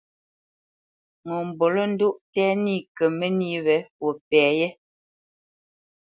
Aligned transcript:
Ŋo 1.27 1.37
mbolə́ndóʼ 1.49 2.15
tɛ́ 2.33 2.49
nî 2.63 2.75
kə 2.95 3.05
mə́nī 3.17 3.49
wě 3.65 3.75
fwo 3.93 4.07
pɛ 4.27 4.41
yé. 4.59 4.67